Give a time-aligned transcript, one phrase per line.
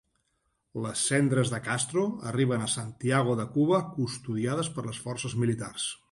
[0.85, 5.87] Les cendres de Castro arriben a Santiago de Cuba custodiades per les forces militars